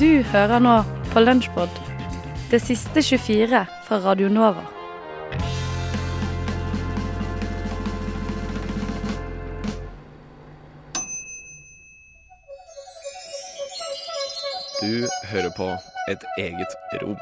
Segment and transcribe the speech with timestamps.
[0.00, 0.78] Du hører nå
[1.12, 1.74] på Lunsjpod,
[2.48, 4.62] det siste 24 fra Radio Nova.
[14.80, 15.68] Du hører på
[16.08, 17.20] Et eget rom.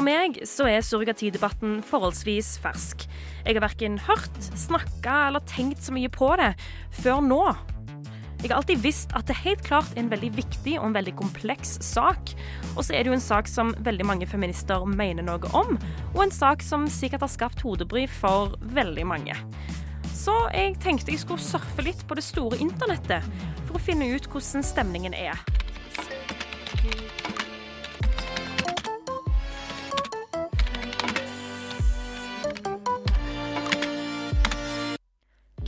[0.00, 3.02] For meg så er surrogatidebatten forholdsvis fersk.
[3.44, 6.54] Jeg har verken hørt, snakka eller tenkt så mye på det
[7.02, 7.40] før nå.
[8.40, 11.12] Jeg har alltid visst at det helt klart er en veldig viktig og en veldig
[11.20, 12.32] kompleks sak.
[12.78, 15.76] Og så er det jo en sak som veldig mange feminister mener noe om,
[16.14, 19.36] og en sak som sikkert har skapt hodebry for veldig mange.
[20.16, 23.28] Så jeg tenkte jeg skulle surfe litt på det store internettet
[23.66, 25.36] for å finne ut hvordan stemningen er.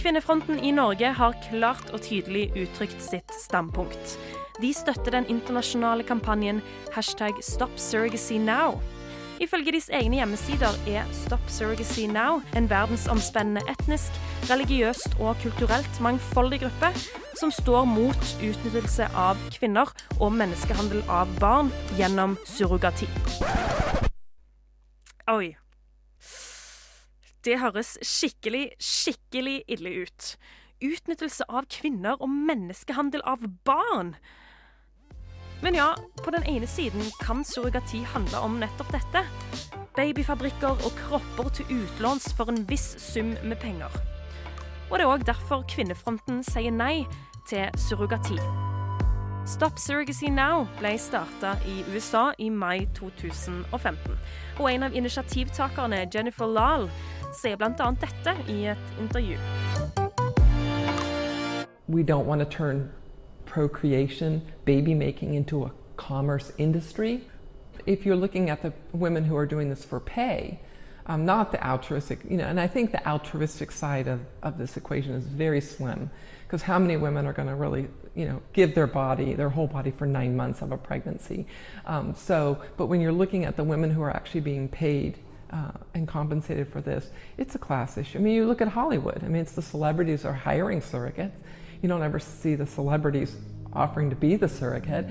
[0.02, 4.16] Kvinnefronten i Norge har klart og tydelig uttrykt sitt standpunkt.
[4.58, 6.58] De støtter den internasjonale kampanjen
[6.90, 8.80] hashtag Stop Surrogacy Now.
[9.38, 14.18] Ifølge deres egne hjemmesider er Stop Surrogacy Now en verdensomspennende etnisk,
[14.50, 16.90] religiøst og kulturelt mangfoldig gruppe
[17.38, 23.06] som står mot utnyttelse av kvinner og menneskehandel av barn gjennom surrogati.
[25.30, 25.61] Oi.
[27.42, 30.26] Det høres skikkelig, skikkelig ille ut.
[30.82, 34.14] Utnyttelse av kvinner og menneskehandel av barn.
[35.62, 35.92] Men ja,
[36.22, 39.24] på den ene siden kan surrogati handle om nettopp dette.
[39.98, 43.90] Babyfabrikker og kropper til utlåns for en viss sum med penger.
[44.90, 47.02] Og det er òg derfor Kvinnefronten sier nei
[47.50, 48.38] til surrogati.
[49.46, 54.14] Stop Surrogacy Now ble starta i USA i mai 2015.
[54.60, 56.86] Og en av initiativtakerne, Jennifer Lahl,
[57.32, 57.68] sier bl.a.
[57.70, 59.38] dette i et intervju.
[61.88, 62.92] We don't want to turn
[63.44, 67.24] procreation, baby making into a commerce industry.
[67.86, 70.60] If you're looking at the women who are doing this for pay,
[71.06, 74.76] um, not the altruistic, you know, and I think the altruistic side of, of this
[74.76, 76.10] equation is very slim
[76.46, 79.66] because how many women are going to really, you know, give their body, their whole
[79.66, 81.46] body for nine months of a pregnancy?
[81.86, 85.18] Um, so, but when you're looking at the women who are actually being paid
[85.52, 88.18] uh, and compensated for this, it's a class issue.
[88.18, 89.22] I mean, you look at Hollywood.
[89.24, 91.38] I mean, it's the celebrities are hiring surrogates.
[91.82, 93.36] You don't ever see the celebrities
[93.72, 95.06] offering to be the surrogate.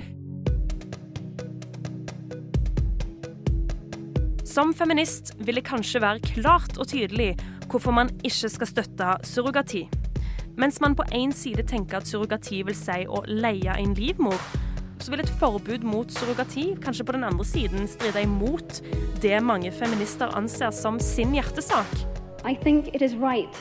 [4.46, 7.38] Som feminist vil det kanskje være klart og tydelig
[7.70, 9.90] hvorfor man ikke skal støtte surrogati.
[10.58, 14.36] Mens man på én side tenker at surrogati vil si å leie en livmor,
[15.02, 18.82] så vil et forbud mot surrogati kanskje på den andre siden stride imot
[19.24, 21.96] det mange feminister anser som sin hjertesak.
[22.46, 23.58] I think it is right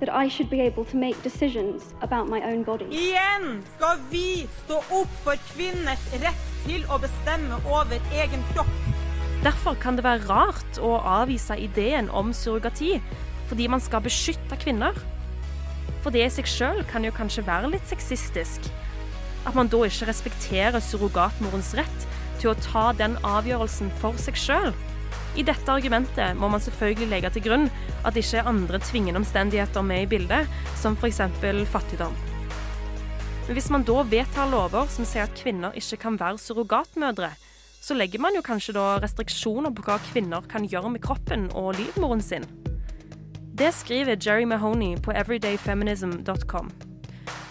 [0.00, 2.84] that I should be able to make decisions about my own body.
[2.90, 8.74] Igjen skal vi stå opp for kvinners rett til å bestemme over egen kropp.
[9.44, 12.96] Derfor kan det være rart å avvise ideen om surrogati
[13.48, 14.96] fordi man skal beskytte kvinner.
[16.02, 18.72] For det i seg sjøl kan jo kanskje være litt sexistisk.
[19.44, 22.08] At man da ikke respekterer surrogatmorens rett
[22.40, 24.72] til å ta den avgjørelsen for seg sjøl.
[25.34, 27.66] I dette argumentet må man selvfølgelig legge til grunn
[28.04, 31.20] at det ikke er andre tvingende omstendigheter med i bildet, som f.eks.
[31.72, 32.14] fattigdom.
[33.46, 37.34] Men hvis man da vedtar lover som sier at kvinner ikke kan være surrogatmødre,
[37.84, 41.74] så legger man jo kanskje da restriksjoner på hva kvinner kan gjøre med kroppen og
[41.76, 42.46] livmoren sin.
[43.54, 46.93] Det skriver Jerry Mahoney på everydayfeminism.com.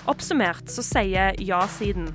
[0.03, 2.09] Oppsummert så sier ja-siden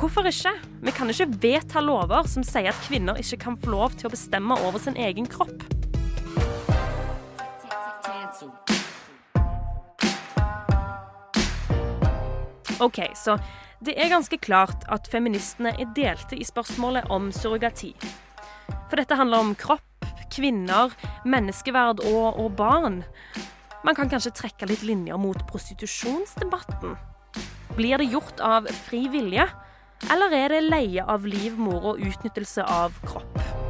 [0.00, 0.50] hvorfor ikke?
[0.84, 4.12] Vi kan ikke vedta lover som sier at kvinner ikke kan få lov til å
[4.14, 5.62] bestemme over sin egen kropp.
[12.80, 13.36] OK, så
[13.84, 17.92] det er ganske klart at feministene er delte i spørsmålet om surrogati.
[18.88, 20.96] For dette handler om kropp, kvinner,
[21.28, 23.02] menneskeverd og, og barn.
[23.84, 26.96] Man kan kanskje trekke litt linjer mot prostitusjonsdebatten.
[27.76, 29.48] Blir det gjort av fri vilje,
[30.12, 33.34] eller er det leie av livmor og utnyttelse av kropp?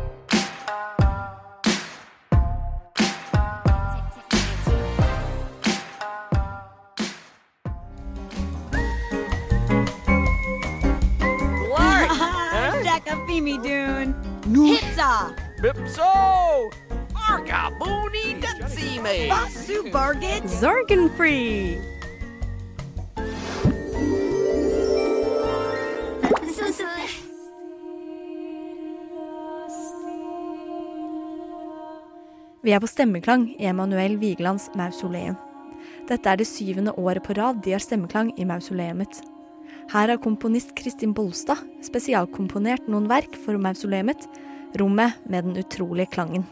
[14.75, 15.35] Pizza!
[15.63, 16.71] Bipso!
[17.15, 19.29] Arga Booney Datsime!
[19.29, 20.45] Basu Barget.
[20.51, 21.94] Zorgen free!
[32.65, 35.37] Vi er på stemmeklang i Emanuel Vigelands mausoleum.
[36.09, 39.21] Dette er det syvende året på rad de har stemmeklang i mausoleumet.
[39.93, 44.25] Her har komponist Kristin Bolstad spesialkomponert noen verk for mausoleumet,
[44.81, 46.47] rommet med den utrolige klangen.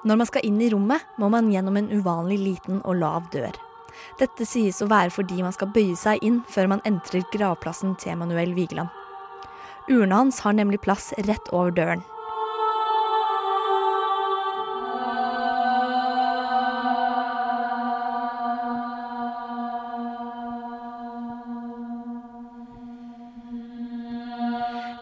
[0.00, 3.52] Når man skal inn i rommet, må man gjennom en uvanlig liten og lav dør.
[4.20, 8.14] Dette sies å være fordi man skal bøye seg inn før man entrer gravplassen til
[8.14, 8.88] Emanuel Vigeland.
[9.90, 12.04] Urna hans har nemlig plass rett over døren.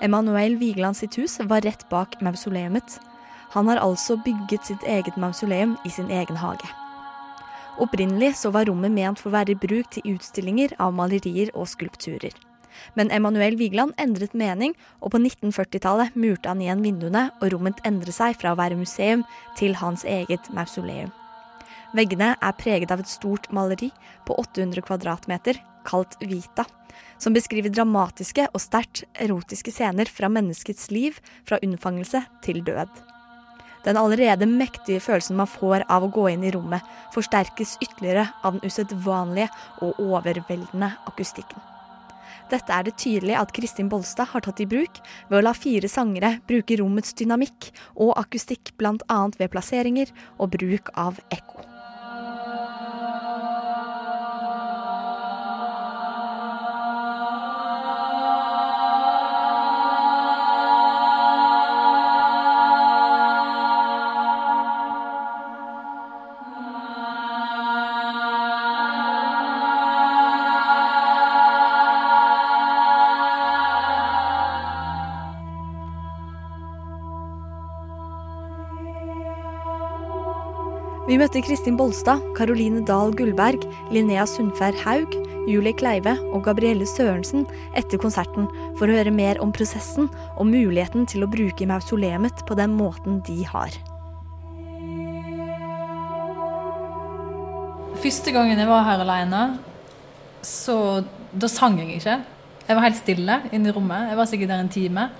[0.03, 2.99] Emanuel Vigeland sitt hus var rett bak mausoleumet.
[3.55, 6.69] Han har altså bygget sitt eget mausoleum i sin egen hage.
[7.79, 11.69] Opprinnelig så var rommet ment for å være i bruk til utstillinger av malerier og
[11.71, 12.35] skulpturer.
[12.95, 18.15] Men Emanuel Vigeland endret mening, og på 1940-tallet murte han igjen vinduene, og rommet endret
[18.15, 19.25] seg fra å være museum
[19.59, 21.11] til hans eget mausoleum.
[21.97, 23.89] Veggene er preget av et stort maleri
[24.29, 25.59] på 800 kvadratmeter,
[25.89, 26.67] kalt Vita,
[27.19, 31.17] som beskriver dramatiske og sterkt erotiske scener fra menneskets liv,
[31.49, 33.18] fra unnfangelse til død.
[33.89, 38.59] Den allerede mektige følelsen man får av å gå inn i rommet, forsterkes ytterligere av
[38.59, 39.49] den usedvanlige
[39.81, 41.65] og overveldende akustikken.
[42.53, 45.01] Dette er det tydelig at Kristin Bolstad har tatt i bruk
[45.31, 49.21] ved å la fire sangere bruke rommets dynamikk og akustikk bl.a.
[49.41, 51.78] ved plasseringer og bruk av ekko.
[81.19, 85.17] Vi møtte Kristin Bolstad, Caroline Dahl Gullberg, Linnea Sundfær Haug,
[85.51, 87.43] Julie Kleive og Gabrielle Sørensen
[87.75, 88.47] etter konserten
[88.79, 90.07] for å høre mer om prosessen
[90.37, 93.75] og muligheten til å bruke mausoleumet på den måten de har.
[97.99, 99.43] Første gangen jeg var her alene,
[100.47, 101.03] så
[101.35, 102.15] da sang jeg ikke.
[102.63, 104.13] Jeg var helt stille inne i rommet.
[104.13, 105.11] Jeg var sikkert der en time.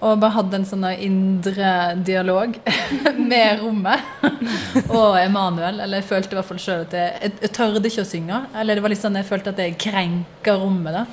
[0.00, 1.70] Og bare hadde en sånn indre
[2.06, 2.54] dialog
[3.30, 4.22] med rommet
[4.96, 5.82] og Emanuel.
[5.84, 8.38] Eller jeg følte i hvert fall sjøl at jeg, jeg, jeg tørde ikke å synge.
[8.56, 10.96] Eller det var litt sånn jeg følte at jeg krenka rommet.
[11.02, 11.04] da.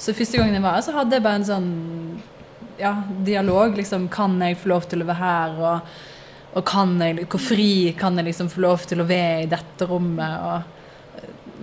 [0.00, 1.70] Så første gangen jeg var her, så hadde jeg bare en sånn
[2.80, 2.94] ja,
[3.24, 3.76] dialog.
[3.76, 5.60] liksom, Kan jeg få lov til å være her?
[5.60, 5.98] Og,
[6.56, 7.70] og kan jeg, hvor fri
[8.00, 10.40] kan jeg liksom få lov til å være i dette rommet?
[10.40, 10.75] og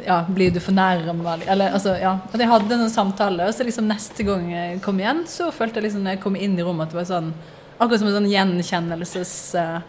[0.06, 1.38] ja, blir du fornærma?
[1.48, 2.18] Eller altså, ja.
[2.32, 5.80] At jeg hadde en samtale, og så liksom neste gang jeg kom igjen, så følte
[5.80, 7.34] jeg liksom når jeg kom inn i rommet at det var sånn
[7.74, 9.80] Akkurat som en sånn gjenkjennelses uh,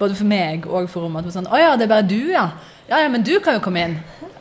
[0.00, 1.22] Både for meg og for rommet.
[1.22, 2.48] At det var sånn Å ja, det er bare du, ja.
[2.88, 3.96] Ja ja, men du kan jo komme inn.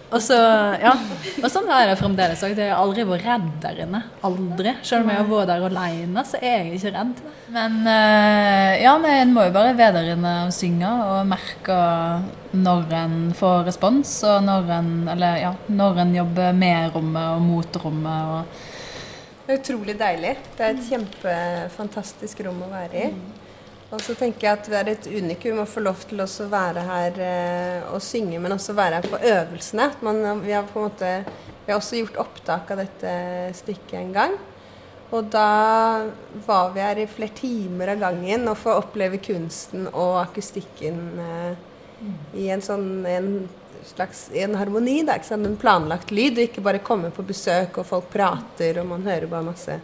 [0.08, 0.38] Og så,
[0.80, 0.94] ja.
[1.42, 2.56] Og sånn er det fremdeles òg.
[2.56, 4.00] Jeg har aldri vært redd der inne.
[4.28, 4.72] Aldri.
[4.88, 7.20] Selv om jeg har vært der alene, så er jeg ikke redd.
[7.52, 11.80] Men uh, ja, nei, en må jo bare være der inne og synge og merke
[12.56, 17.44] når en får respons, og når en, eller, ja, når en jobber med rommet og
[17.44, 18.32] mot rommet.
[18.32, 20.38] Og det er utrolig deilig.
[20.56, 23.12] Det er et kjempefantastisk rom å være i.
[23.88, 26.82] Og så tenker jeg at det er et unikum å få lov til å være
[26.90, 29.86] her eh, og synge, men også være her på øvelsene.
[30.04, 31.12] Man, vi, har på en måte,
[31.64, 33.14] vi har også gjort opptak av dette
[33.62, 34.36] stykket en gang.
[35.16, 36.04] Og da
[36.44, 41.64] var vi her i flere timer av gangen og får oppleve kunsten og akustikken eh,
[42.44, 43.32] i en sånn en
[43.88, 45.00] slags en harmoni.
[45.08, 45.16] Da?
[45.32, 49.32] En planlagt lyd, og ikke bare komme på besøk og folk prater og man hører
[49.32, 49.80] bare masse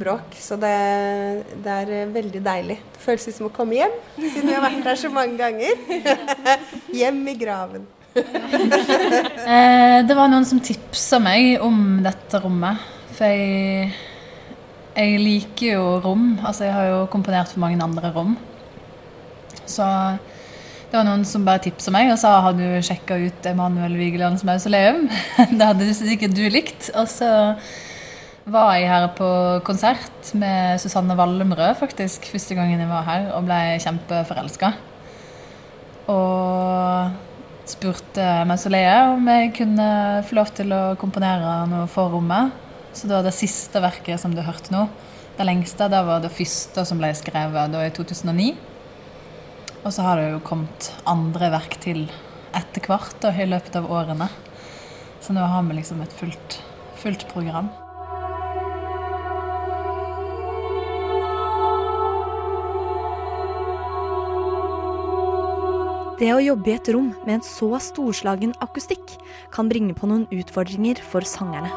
[0.00, 0.34] bråk.
[0.40, 0.74] Så det,
[1.64, 2.76] det, er veldig deilig.
[2.94, 5.74] Det føles ut som å komme hjem, siden vi har vært der så mange ganger.
[7.00, 7.88] hjem i graven.
[8.16, 12.82] eh, det var noen som tipsa meg om dette rommet.
[13.14, 13.92] For jeg,
[14.96, 16.32] jeg liker jo rom.
[16.40, 18.34] Altså, jeg har jo komponert for mange andre rom.
[19.70, 19.86] Så
[20.90, 24.42] det var noen som bare tipsa meg og sa har du sjekka ut Emanuel Vigelands
[24.46, 25.04] mausoleum.
[25.58, 26.88] det hadde sikkert du likt.
[26.98, 27.30] Og så
[28.50, 29.26] var jeg her på
[29.66, 34.72] konsert med Susanne Wallemrød faktisk, første gangen jeg var her, og ble kjempeforelska.
[36.10, 37.12] Og
[37.70, 39.90] spurte Mausoleet om jeg kunne
[40.26, 42.50] få lov til å komponere noe for rommet.
[42.96, 44.88] Så var det siste verket som du hørte nå.
[45.36, 48.50] Det lengste det var det første som ble skrevet da i 2009.
[49.84, 52.08] Og så har det jo kommet andre verk til
[52.56, 54.26] etter hvert da, i løpet av årene.
[55.22, 56.58] Så nå har vi liksom et fullt,
[57.00, 57.70] fullt program.
[66.20, 69.14] Det å jobbe i et rom med en så storslagen akustikk
[69.54, 71.70] kan bringe på noen utfordringer for sangerne.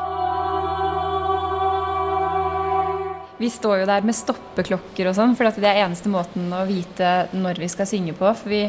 [3.40, 7.30] Vi står jo der med stoppeklokker og sånn, for det er eneste måten å vite
[7.32, 8.34] når vi skal synge på.
[8.42, 8.66] For vi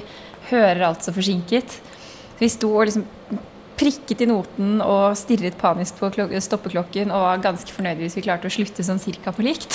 [0.53, 1.75] hører alt så forsinket.
[2.39, 3.09] Vi sto og liksom
[3.75, 8.47] prikket i noten og stirret panisk på stoppeklokken og var ganske fornøyde hvis vi klarte
[8.47, 9.75] å slutte sånn cirka på likt.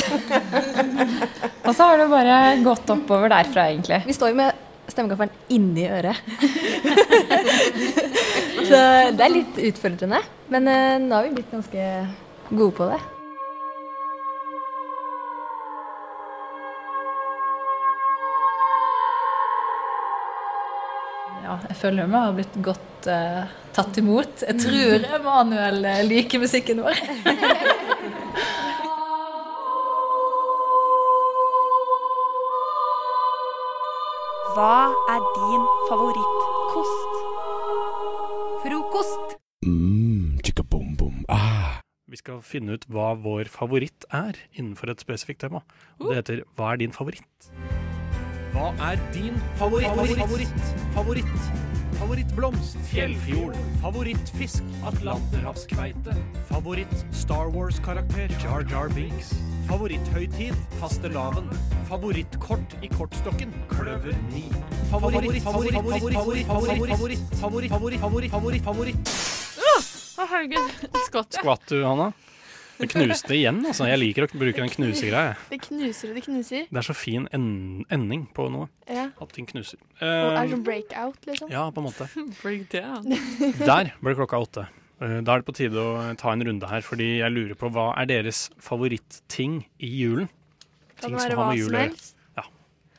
[1.67, 3.99] og så har det bare gått oppover derfra, egentlig.
[4.07, 6.17] Vi står jo med stemmegaffelen inni øret.
[8.69, 8.81] så
[9.15, 10.21] det er litt utfordrende.
[10.49, 11.87] Men uh, nå har vi blitt ganske
[12.49, 12.99] gode på det.
[21.49, 23.43] Ja, jeg føler vi har blitt godt uh,
[23.73, 24.45] tatt imot.
[24.45, 26.99] Jeg tror Emanuel uh, liker musikken vår.
[34.55, 37.17] Hva er din favorittkost?
[38.63, 39.35] Frokost.
[39.65, 40.39] Mm,
[40.69, 41.25] bom bom.
[41.29, 41.81] Ah.
[42.09, 45.61] Vi skal finne ut hva vår favoritt er innenfor et spesifikt tema.
[45.99, 47.51] Og det heter Hva er din favoritt?
[48.55, 49.93] Hva er din favoritt?
[49.93, 50.17] Favoritt?
[50.17, 50.69] Favoritt?
[50.97, 51.68] favoritt?
[51.99, 52.77] Favorittblomst?
[52.89, 53.55] Fjellfjord?
[53.81, 54.63] Favorittfisk?
[54.87, 56.15] Atlanterhavskveite?
[56.47, 58.29] Favoritt Star Wars-karakter?
[58.43, 59.33] Jar Jar Binks?
[59.67, 60.55] Favoritthøytid?
[60.79, 61.51] Fastelavn?
[61.89, 63.51] Favorittkort i kortstokken?
[63.73, 64.45] Kløver 9?
[64.91, 69.13] Favoritt, favoritt, favoritt, favoritt, favoritt, favoritt, favoritt, favoritt, favoritt,
[70.19, 70.73] herregud.
[71.05, 71.43] Skvatt jeg?
[71.43, 72.11] Skvatt du, Hanna?
[72.79, 73.89] Det knuste igjen, altså.
[73.89, 75.33] Jeg liker å bruke den knusegreia.
[75.51, 76.67] Det knuser og det knuser.
[76.71, 77.49] Det er så fin en
[77.91, 78.69] ending på noe.
[78.87, 79.08] Ja.
[79.21, 79.77] At ting knuser.
[80.01, 81.49] Uh, er det Eh, sånn breakout, liksom?
[81.51, 82.07] ja, på en måte.
[82.41, 83.03] Breakdown.
[83.69, 84.67] Der ble klokka åtte.
[85.01, 87.69] Eh, Da er det på tide å ta en runde her, fordi jeg lurer på
[87.71, 90.29] hva er deres favorittting i julen?
[90.99, 91.89] Kan Ting det være som har hva med som jul å gjøre.
[91.89, 92.15] helst?
[92.37, 92.43] Ja.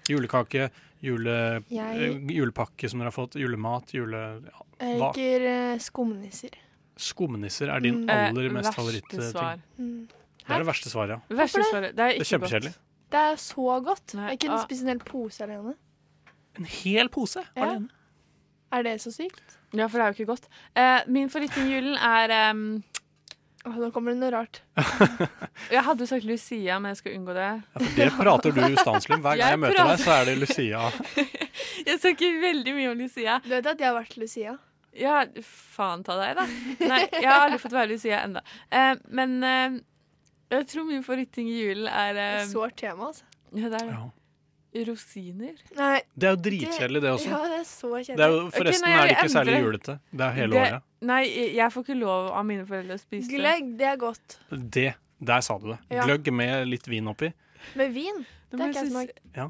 [0.09, 0.71] Julekake,
[1.03, 1.37] jule,
[1.71, 4.43] Jeg- eh, julepakke som dere har fått, julemat, jule...
[4.45, 4.67] Ja.
[4.81, 6.55] Jeg liker skumnisser.
[6.97, 8.11] Skumnisser er din Mm.
[8.11, 9.21] aller mest verste favorittting.
[9.33, 9.59] svar.
[9.77, 11.37] Det er det verste svaret, ja.
[11.37, 11.95] Verste svaret.
[11.97, 12.75] Det er Det er ikke kjempekjedelig.
[13.11, 14.15] Det er så godt.
[14.15, 14.65] Nei, Jeg kunne ah.
[14.65, 15.75] spist en hel pose alene.
[16.61, 17.65] En hel pose Ja.
[17.65, 17.89] alene?
[18.71, 19.57] Er det så sykt?
[19.75, 20.47] Ja, for det er jo ikke godt.
[20.79, 22.65] Eh, min favorittjulen er um
[23.67, 24.63] Åh, nå kommer det noe rart.
[25.75, 27.43] Jeg hadde jo sagt Lucia, men jeg skal unngå det.
[27.45, 29.21] Ja, for det prater du ustanselig om.
[29.27, 30.81] Hver gang jeg, Jeg møter prater- deg, så er det Lucia.
[31.91, 33.35] Jeg snakker veldig mye om Lucia.
[33.45, 34.55] Du vet at jeg har vært Lucia?
[34.97, 35.19] Ja,
[35.77, 36.47] faen ta deg, da.
[36.89, 38.41] Nei, jeg har aldri fått være Lucia ennå.
[38.73, 39.77] Eh, men eh,
[40.57, 43.29] jeg tror min favoritting i julen er eh, Sårt tema, altså.
[43.53, 43.99] Ja, det er det.
[44.87, 45.57] Rosiner.
[45.77, 46.01] Nei.
[46.15, 47.31] Det er jo dritkjedelig, det også.
[47.33, 48.17] Ja, det er så kjedelig.
[48.17, 49.35] Det er jo, forresten forresten nei, er det ikke endre.
[49.35, 49.97] særlig julete.
[50.13, 50.83] Det er hele Det- året.
[51.11, 51.21] Nei,
[51.57, 53.39] jeg får ikke lov av mine foreldre å spise det.
[53.41, 54.37] Gløgg, det er godt.
[54.77, 54.95] Det,
[55.31, 55.79] der sa du det.
[55.91, 56.05] Ja.
[56.07, 57.33] Gløgg med litt vin oppi.
[57.75, 58.27] Med vin.
[58.51, 59.19] Det har ikke jeg smakt.
[59.37, 59.49] Ja.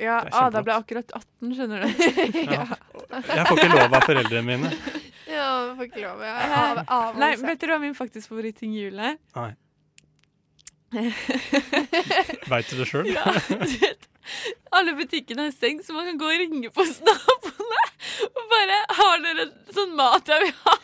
[0.00, 0.64] Ja, kjempegodt.
[0.64, 1.88] ble akkurat 18, skjønner du.
[2.56, 2.64] Ja.
[3.10, 4.70] Jeg får ikke lov av foreldrene mine.
[5.30, 6.22] Ja, jeg får ikke lov.
[6.26, 9.18] Jeg har av, av Nei, vet dere hva min faktisk favoritting i julen er?
[9.36, 9.52] Nei.
[12.50, 13.06] Veit du det sjøl?
[13.12, 13.66] Ja, du
[14.76, 17.82] alle butikkene er stengt, så man kan gå og ringe på hos naboene
[18.30, 19.44] og bare Har dere
[19.74, 20.76] sånn mat jeg vil ha?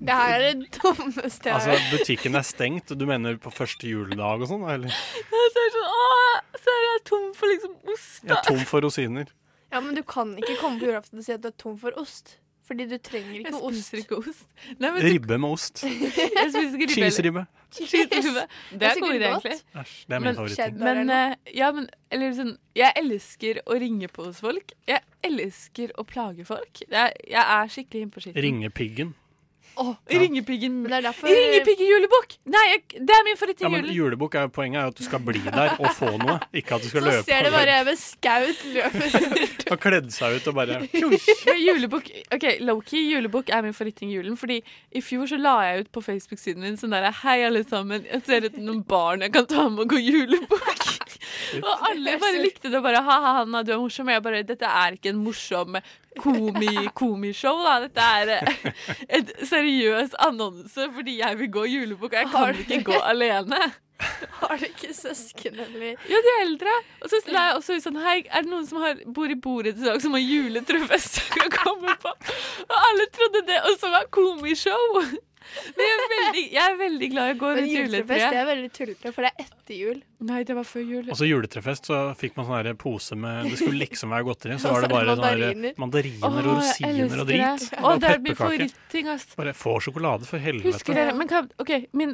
[0.00, 1.90] Det her er det dummeste jeg Altså, har hørt.
[1.92, 2.92] butikken er stengt.
[2.96, 4.62] Du mener på første juledag og sånn?
[4.72, 4.88] Eller?
[4.88, 8.22] Ja, så er det sånn, Åh, så er jeg tom for liksom ost.
[8.24, 9.28] Jeg er tom for rosiner.
[9.70, 11.94] Ja, men du kan ikke komme på julaften og si at du er tom for
[12.00, 12.38] ost.
[12.70, 13.80] Fordi du trenger ikke Jeg ost.
[13.82, 14.44] spiser ikke ost.
[14.78, 15.82] Nei, men så- Ribbe med ost.
[15.84, 16.94] Jeg spiser ikke ribbe.
[16.94, 17.42] Cheese-ribbe.
[17.74, 18.44] Cheese-ribbe.
[18.70, 19.56] Det er god idé, egentlig.
[19.82, 20.78] Æsj, det er min favoritt.
[20.78, 24.70] Men, uh, ja, men eller sånn Jeg elsker å ringe på hos folk.
[24.86, 26.84] Jeg elsker å plage folk.
[26.86, 29.10] Jeg, jeg er skikkelig inne på
[29.70, 29.86] skitten.
[29.86, 29.90] ja.
[29.90, 30.76] Åh, Ringepiggen.
[30.92, 32.34] Er derfor Ringepiggen julebukk!
[32.50, 35.04] Nei, jeg, det er min favoritt i Ja, julebukk er jo Poenget er at du
[35.06, 37.24] skal bli der og få noe, ikke at du skal Så løpe.
[37.30, 39.38] ser det bare med skaut løper.
[39.70, 40.80] Har kledd seg ut og bare
[41.66, 44.36] julebukk Ok, Loki, julebukk er min favorittting i julen.
[44.40, 44.60] Fordi
[44.92, 48.04] i fjor så la jeg ut på Facebook-siden min sånn derre Hei, alle sammen.
[48.10, 50.86] Jeg ser etter noen barn jeg kan ta med og gå julebukk.
[51.62, 52.76] og alle bare likte det.
[52.78, 54.08] og bare Ha-ha, Hanna, du er morsom.
[54.10, 55.76] Og jeg bare Dette er ikke en morsom
[56.18, 57.76] komi, komishow, da.
[57.86, 58.72] Dette er eh,
[59.20, 63.60] et seriøs annonse fordi jeg vil gå julebukk, og jeg kan ikke gå alene.
[64.40, 65.90] Har du ikke søsken, eller?
[66.08, 66.72] Ja, de er eldre.
[67.04, 69.36] Og så la jeg også ut sånn Hei, er det noen som har, bor i
[69.36, 72.14] borettslag som har juletrefest som kan komme på?
[72.64, 74.86] Og alle trodde det også var komishow.
[75.76, 78.40] Men jeg er veldig, jeg er veldig glad i å gå Men rundt juletrefest juletreet.
[78.40, 80.00] er veldig tullete, for det er etter jul.
[80.20, 81.06] Nei, det var før jul.
[81.08, 84.74] Og så juletrefest, så fikk man sånn pose med Det skulle liksom være godteri, så
[84.74, 85.72] var det bare Mandariner.
[85.80, 87.40] mandariner og Åh, rosiner og drit.
[87.40, 87.78] det.
[87.78, 88.68] Åh, Og det er min pepperkaker.
[88.68, 89.24] favoritting, ass.
[89.38, 90.74] Bare få sjokolade, for helvete.
[90.74, 92.12] Husker dere, men hva, ok, min,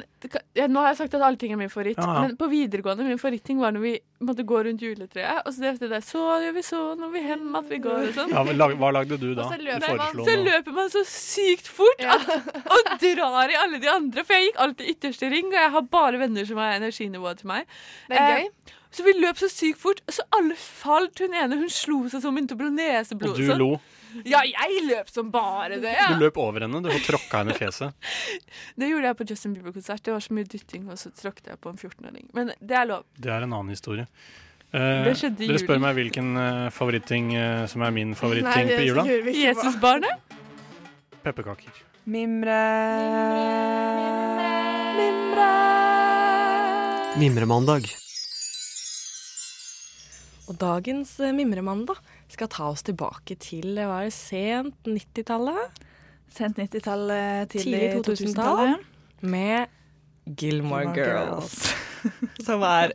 [0.55, 2.21] ja, Nå har jeg sagt at alle ting er min favoritt, Ja, ja.
[2.27, 5.89] men på videregående min favoritting var når vi måtte gå rundt juletreet, og så det
[5.91, 8.31] der Så gjør vi så når vi hen at vi går og sånn.
[8.31, 9.43] Ja, men lag, hva lagde du da?
[9.43, 13.59] Og så Du løper, man, så løper man så sykt fort at, og drar i
[13.59, 14.23] alle de andre.
[14.23, 17.47] For jeg gikk alltid ytterste ring, og jeg har bare venner som har energinivået til
[17.51, 17.67] meg.
[18.07, 21.19] Det er Eh, så vi løp så sykt fort, så alle falt.
[21.19, 23.35] Hun ene hun slo seg som begynte å blå neseblod.
[23.35, 23.61] Og du sånn.
[23.61, 23.69] lo.
[24.25, 25.91] Ja, jeg løp som bare det.
[25.93, 26.07] Ja.
[26.15, 27.93] Du løp over henne, du, tråkka henne i fjeset.
[28.79, 30.01] Det gjorde jeg på Justin Bieber-konsert.
[30.07, 32.29] Det var så mye dytting, og så tråkket jeg på en 14-åring.
[32.37, 33.05] Men det er lov.
[33.19, 34.07] Det er en annen historie.
[34.71, 39.05] Eh, Det dere spør meg hvilken uh, favoritting uh, som er min favoritting på jula.
[39.35, 40.33] Jesusbarnet?
[41.23, 41.83] Pepperkaker.
[42.07, 42.61] Mimre.
[47.17, 47.87] Mimremandag.
[50.47, 51.97] Og dagens eh, mimremandag
[52.29, 55.81] skal ta oss tilbake til det var sent 90-tallet.
[56.29, 58.61] Sent 90-tallet, tidlig Tidlig 2000-tall.
[58.75, 58.85] 2000-tallet.
[59.33, 59.73] Med
[60.37, 61.57] Gilmore, Gilmore Girls.
[62.45, 62.93] Som er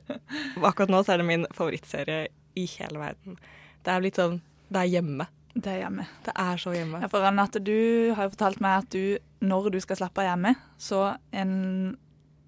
[0.62, 3.38] Akkurat nå så er det min favorittserie i hele verden.
[3.82, 4.38] Det er litt sånn
[4.70, 5.26] Det er hjemme.
[5.52, 6.06] Det er hjemme.
[6.24, 7.02] Det er så hjemme.
[7.02, 10.30] Ja, for Annette, du har jo fortalt meg at du, når du skal slappe av
[10.30, 11.00] hjemme, så
[11.36, 11.52] en,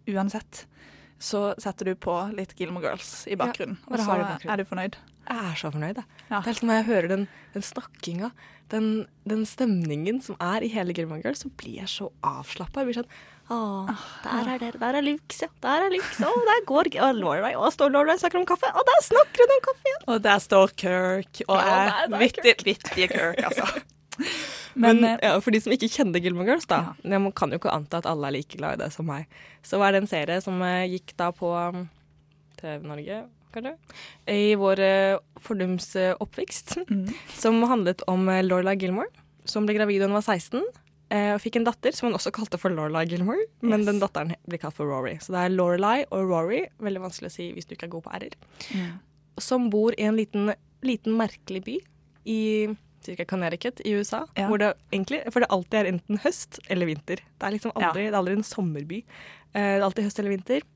[0.08, 0.62] uansett,
[1.22, 3.78] så setter du på litt Gilmore Girls i bakgrunnen.
[3.84, 4.50] Ja, og så bakgrunnen.
[4.52, 4.96] er du fornøyd.
[5.24, 6.08] Jeg er så fornøyd, jeg.
[6.28, 7.22] Det er liksom Når jeg hører den,
[7.54, 8.30] den snakkinga,
[8.72, 8.88] den,
[9.28, 12.82] den stemningen som er i hele Gilmore Girls, så blir jeg så avslappa.
[12.82, 13.14] Jeg blir sånn
[13.52, 13.58] Å,
[14.24, 14.80] der er dere.
[14.80, 15.48] Der er Lux, ja.
[15.64, 16.18] Der er Lux.
[16.24, 17.54] Å, der går og Lorelei.
[17.56, 18.72] Å, står Lorelei og snakker om kaffe.
[18.72, 20.04] Å, der snakker hun om kaffe igjen.
[20.08, 23.68] Og der står Kirk, og Ja, er er vittige Kirk, altså.
[24.74, 26.94] Men, Men, ja, for de som ikke kjenner Gilmore Girls, da.
[27.02, 27.18] Ja.
[27.22, 29.26] Man kan jo ikke anta at alle er like glad i det som meg.
[29.62, 31.84] Så var det en serie som eh, gikk da på um,
[32.60, 33.20] TV Norge,
[33.54, 33.74] kanskje,
[34.34, 37.04] i vår uh, fordums oppvekst, mm.
[37.42, 39.10] Som handlet om Lorelai Gilmore,
[39.46, 40.64] som ble gravid da hun var 16.
[41.14, 43.86] eh, og fikk en datter som hun også kalte for Lorelai Gilmore, men Yes.
[43.92, 45.18] den datteren blir kalt for Rory.
[45.22, 48.06] Så det er Lorelai og Rory, veldig vanskelig å si hvis du ikke er god
[48.08, 48.34] på r-er,
[48.74, 48.98] Mm.
[49.38, 50.50] som bor i en liten,
[50.82, 51.78] liten merkelig by
[52.26, 52.40] i
[53.06, 54.24] cirka Connecticut i USA.
[54.38, 54.48] Ja.
[54.50, 57.22] Hvor det egentlig, for det alltid er enten høst eller vinter.
[57.22, 59.02] Det er liksom aldri, det er aldri en sommerby.
[59.52, 60.66] Eh, det er alltid høst eller vinter.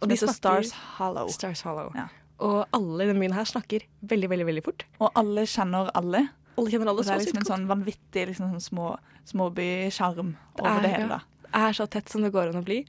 [0.00, 1.28] Og det heter Stars Hollow.
[1.32, 1.92] Stars Hollow.
[1.96, 2.08] Ja.
[2.44, 4.84] Og alle i denne byen her snakker veldig, veldig veldig fort.
[5.00, 6.26] Og alle kjenner alle.
[6.56, 8.92] Alle kjenner alle og det er liksom en sånn vanvittig liksom, sånn små,
[9.28, 11.18] småbysjarm over det hele.
[11.18, 11.46] da.
[11.46, 12.82] det er så tett som det går an å bli.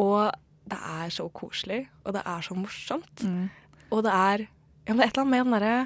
[0.00, 0.28] Og
[0.68, 3.24] det er så koselig, og det er så morsomt.
[3.24, 3.48] Mm.
[3.94, 4.44] Og det er,
[4.88, 5.76] ja, det er et eller annet med den derre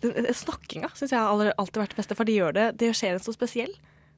[0.00, 3.24] Snakkinga syns jeg har alltid vært det beste, for de gjør det Det skjer en
[3.24, 3.72] så spesiell.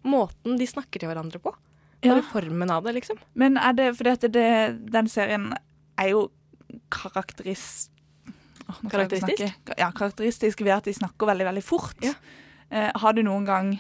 [0.07, 1.55] Måten de snakker til hverandre på.
[2.03, 2.15] Ja.
[2.15, 3.19] Bare formen av det, liksom.
[3.39, 4.47] Men er det fordi at det,
[4.95, 5.53] den serien
[5.99, 6.27] er jo
[6.91, 7.89] karakteris...
[8.67, 9.73] Å Karakteristisk?
[9.79, 12.07] Ja, karakteristisk ved at de snakker veldig, veldig fort.
[12.07, 13.73] Eh, har du noen gang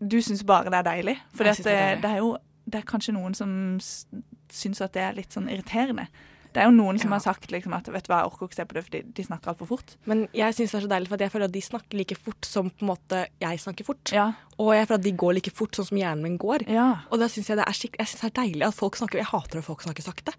[0.00, 1.16] Du syns bare det er deilig?
[1.34, 2.30] For det, det er det jo
[2.70, 6.06] det er kanskje noen som syns at det er litt sånn irriterende.
[6.50, 8.56] Det er jo noen som har sagt liksom, at vet du hva, jeg orker ikke
[8.58, 9.92] se på det fordi de snakker altfor fort.
[10.10, 12.48] Men jeg syns det er så deilig, for jeg føler at de snakker like fort
[12.48, 14.10] som på en måte jeg snakker fort.
[14.16, 14.24] Ja.
[14.58, 16.66] Og jeg føler at de går like fort sånn som hjernen min går.
[16.68, 16.88] Ja.
[17.10, 19.22] Og da syns jeg det er skikk- jeg synes det er deilig at folk snakker
[19.22, 20.34] Jeg hater at folk snakker sakte.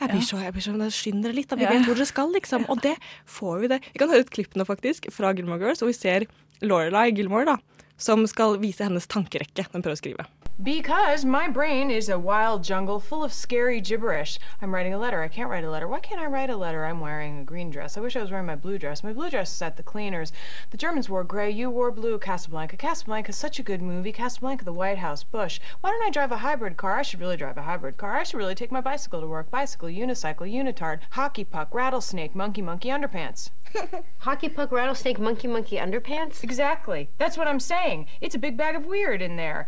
[0.00, 1.56] Jeg blir så, jeg blir så Skynd dere litt, da.
[1.60, 2.64] Vi vet hvor dere skal, liksom.
[2.72, 2.96] Og det
[3.28, 3.80] får vi det.
[3.92, 6.26] Vi kan høre ut klippene faktisk, fra Gilmore Girls, og vi ser
[6.64, 7.56] Lorelai Gilmore, da,
[8.02, 10.26] som skal vise hennes tankerekke den prøver å skrive.
[10.60, 14.38] Because my brain is a wild jungle full of scary gibberish.
[14.60, 15.22] I'm writing a letter.
[15.22, 15.88] I can't write a letter.
[15.88, 16.84] Why can't I write a letter?
[16.84, 17.96] I'm wearing a green dress.
[17.96, 19.02] I wish I was wearing my blue dress.
[19.02, 20.30] My blue dress is at the cleaners.
[20.70, 21.50] The Germans wore gray.
[21.50, 22.18] You wore blue.
[22.18, 22.76] Casablanca.
[22.76, 24.12] Casablanca is such a good movie.
[24.12, 25.58] Casablanca, the White House, Bush.
[25.80, 26.98] Why don't I drive a hybrid car?
[26.98, 28.18] I should really drive a hybrid car.
[28.18, 29.50] I should really take my bicycle to work.
[29.50, 33.50] Bicycle, unicycle, unitard, hockey puck, rattlesnake, monkey, monkey, underpants.
[34.18, 36.44] Hockey puck, rattlesnake, monkey, monkey, underpants?
[36.44, 37.08] Exactly.
[37.16, 38.06] That's what I'm saying.
[38.20, 39.66] It's a big bag of weird in there.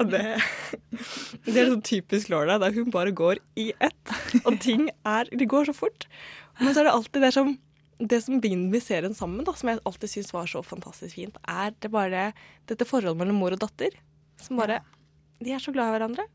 [0.00, 0.22] Og det,
[1.46, 4.14] det er sånn typisk Laura, der hun bare går i ett.
[4.44, 6.08] Og ting er Det går så fort.
[6.58, 7.52] Men så er det alltid det som
[7.96, 11.72] Det som binder serien sammen, da, som jeg alltid syns var så fantastisk fint, er
[11.80, 12.32] det bare
[12.68, 13.94] dette forholdet mellom mor og datter.
[14.42, 14.82] Som bare
[15.40, 16.26] De er så glad i hverandre.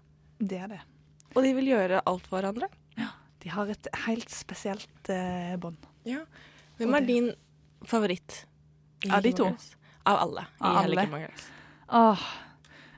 [0.41, 0.79] Det er det.
[1.35, 2.69] Og de vil gjøre alt for hverandre.
[2.97, 3.11] Ja.
[3.43, 5.77] De har et helt spesielt eh, bånd.
[6.07, 6.23] Ja.
[6.79, 7.29] Hvem er din
[7.85, 8.43] favoritt?
[9.09, 9.51] Av de to?
[10.09, 10.47] Av alle.
[10.57, 11.29] i Av hele alle.
[11.91, 12.25] Åh.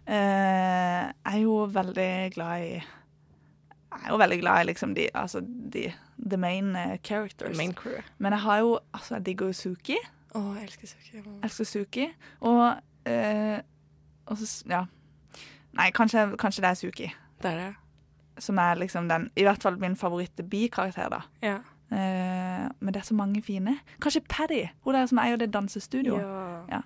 [0.08, 5.06] Eh, jeg er jo veldig glad i Jeg er jo veldig glad i liksom de
[5.13, 5.39] Altså
[5.74, 5.94] de
[6.30, 7.50] The main eh, characters.
[7.52, 8.02] The main crew.
[8.18, 9.98] Men jeg har jo Altså, jeg digger jo Suki.
[10.36, 11.16] Å, jeg elsker Suki.
[11.18, 12.08] Jeg elsker Suki.
[12.42, 13.60] Og, eh,
[14.26, 14.84] og så Ja.
[15.74, 17.08] Nei, kanskje, kanskje det er Suki.
[17.44, 17.76] Det er det.
[18.39, 21.20] som er liksom den I hvert fall min favoritt-bikarakter, da.
[21.42, 21.56] Ja.
[21.92, 23.80] Eh, men det er så mange fine.
[24.02, 26.22] Kanskje Paddy, hun der som eier det dansestudioet.
[26.22, 26.66] Ja.
[26.72, 26.82] Ja.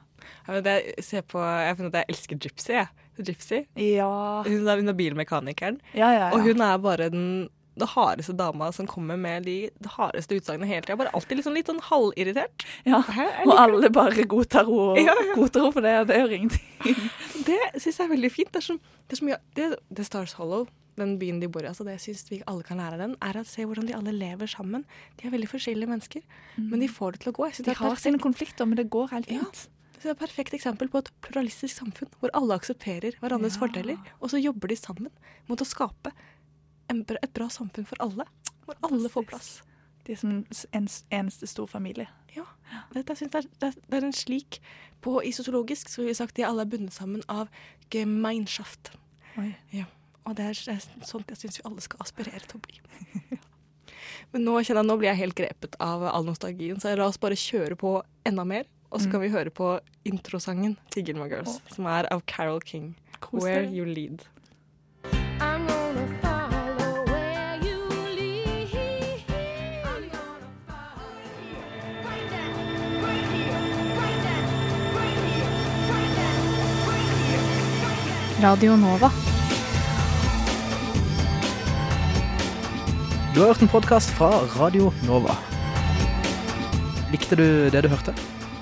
[0.47, 2.71] Ja, men det, se på, jeg har funnet at jeg elsker Gypsy.
[2.71, 2.87] Jeg.
[3.23, 3.63] Gypsy.
[3.81, 4.43] Ja.
[4.45, 5.79] Hun, er, hun er bilmekanikeren.
[5.97, 6.31] Ja, ja.
[6.33, 7.29] Og hun er bare den
[7.77, 10.95] det hardeste dama som kommer med de det hardeste utsagnene hele tida.
[10.97, 12.65] Bare alltid liksom litt sånn halvirritert.
[12.89, 13.03] Ja,
[13.45, 15.35] Og alle bare godtar henne Ja, ja.
[15.37, 16.65] godtar henne for det, og det gjør ingenting.
[17.47, 18.49] Det syns jeg er veldig fint.
[18.51, 18.75] Det er så,
[19.07, 20.65] det er mye det, The Stars Hollow,
[20.97, 23.37] den byen de bor i, altså det syns vi alle kan lære av den, er
[23.37, 24.83] å se hvordan de alle lever sammen.
[25.21, 26.25] De er veldig forskjellige mennesker,
[26.57, 27.51] men de får det til å gå.
[27.53, 29.45] Jeg De har sine konflikter, men det går helt Ja.
[29.97, 33.63] Så det er et perfekt eksempel på et pluralistisk samfunn hvor alle aksepterer hverandres Ja.
[33.65, 35.09] fordeler, og så jobber de sammen
[35.47, 36.11] mot å skape
[36.89, 38.25] bra- et bra samfunn for alle.
[38.65, 39.61] Hvor alle får plass.
[40.05, 42.07] De er som en en eneste stor familie.
[42.35, 42.45] Ja.
[42.93, 44.59] Det, det, er, det er en slik
[45.01, 47.49] på, I sosiologisk så vil vi sagt de alle er bundet sammen av
[47.91, 48.91] Gemeinschaft.
[49.71, 49.85] Ja.
[50.25, 52.79] Og det er, det er sånt jeg syns vi alle skal aspirere til å bli.
[54.33, 57.19] Men nå kjenner jeg, nå blir jeg helt grepet av all nostalgien, så la oss
[57.21, 58.65] bare kjøre på enda mer.
[58.91, 59.11] Og så Mm.
[59.11, 62.95] kan vi høre på introsangen til Gilmore Girls, som er av Carol King.
[63.19, 63.63] Kos Where.
[63.69, 64.23] You Lead.
[65.39, 67.79] I'm gonna follow where you
[68.15, 68.67] lead.
[69.83, 70.47] I'm gonna
[78.41, 79.09] Radio Nova.
[83.33, 85.35] Du har hørt en podkast fra Radio Nova.
[87.11, 88.13] Likte du det du hørte?